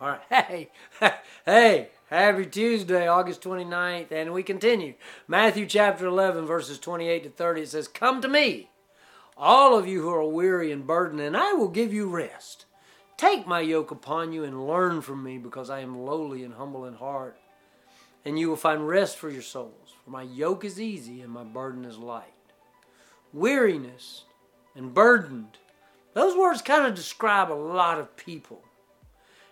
[0.00, 0.20] All right.
[0.30, 0.70] Hey,
[1.44, 4.12] hey, happy Tuesday, August 29th.
[4.12, 4.94] And we continue.
[5.26, 7.62] Matthew chapter 11, verses 28 to 30.
[7.62, 8.70] It says, Come to me,
[9.36, 12.66] all of you who are weary and burdened, and I will give you rest.
[13.16, 16.84] Take my yoke upon you and learn from me, because I am lowly and humble
[16.84, 17.36] in heart.
[18.24, 19.94] And you will find rest for your souls.
[20.04, 22.24] For my yoke is easy and my burden is light.
[23.32, 24.24] Weariness
[24.76, 25.58] and burdened.
[26.14, 28.62] Those words kind of describe a lot of people.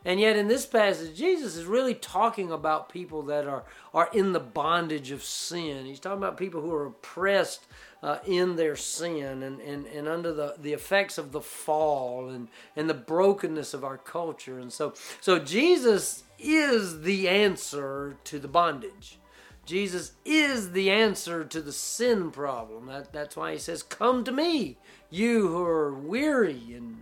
[0.06, 4.32] And yet, in this passage, Jesus is really talking about people that are, are in
[4.32, 5.84] the bondage of sin.
[5.84, 7.66] He's talking about people who are oppressed
[8.04, 12.46] uh, in their sin and, and, and under the, the effects of the fall and,
[12.76, 14.60] and the brokenness of our culture.
[14.60, 19.18] And so, so, Jesus is the answer to the bondage.
[19.64, 22.86] Jesus is the answer to the sin problem.
[22.86, 24.78] That, that's why he says, Come to me,
[25.10, 26.98] you who are weary and,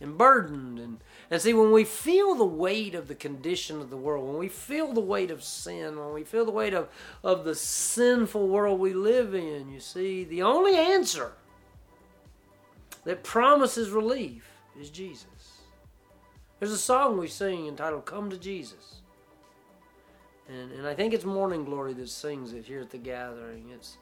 [0.00, 0.78] and, burdened.
[0.78, 0.98] And,
[1.30, 4.48] and see, when we feel the weight of the condition of the world, when we
[4.48, 6.88] feel the weight of sin, when we feel the weight of,
[7.22, 11.32] of the sinful world we live in, you see, the only answer
[13.04, 14.46] that promises relief
[14.78, 15.26] is Jesus.
[16.58, 19.00] There's a song we sing entitled Come to Jesus.
[20.48, 23.70] And, and I think it's Morning Glory that sings it here at the gathering.
[23.72, 23.96] It's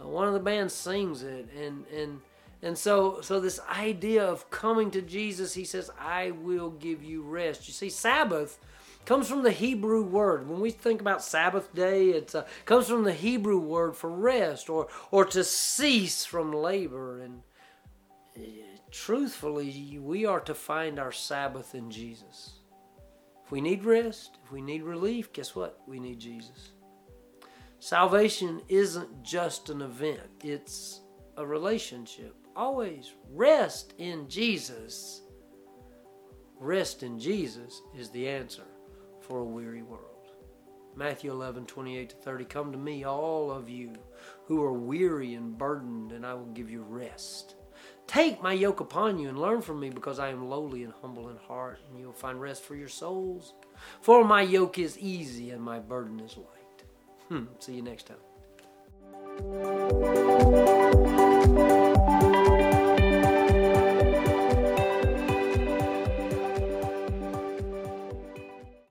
[0.00, 2.20] uh, one of the bands sings it, and and
[2.64, 7.22] and so so this idea of coming to Jesus, he says, "I will give you
[7.22, 8.58] rest." You see, Sabbath
[9.04, 10.48] comes from the Hebrew word.
[10.48, 14.70] When we think about Sabbath day, it uh, comes from the Hebrew word for rest
[14.70, 17.20] or or to cease from labor.
[17.20, 17.42] And
[18.36, 18.40] uh,
[18.90, 22.60] truthfully, we are to find our Sabbath in Jesus.
[23.44, 25.80] If we need rest, if we need relief, guess what?
[25.86, 26.72] We need Jesus.
[27.78, 31.02] Salvation isn't just an event, it's
[31.36, 32.34] a relationship.
[32.56, 35.22] Always rest in Jesus.
[36.58, 38.64] Rest in Jesus is the answer
[39.20, 40.00] for a weary world.
[40.96, 42.44] Matthew 11, 28 to 30.
[42.44, 43.92] Come to me, all of you
[44.46, 47.56] who are weary and burdened, and I will give you rest.
[48.06, 51.30] Take my yoke upon you and learn from me, because I am lowly and humble
[51.30, 53.54] in heart, and you will find rest for your souls.
[54.00, 56.84] For my yoke is easy and my burden is light.
[57.28, 57.44] Hmm.
[57.58, 58.18] See you next time.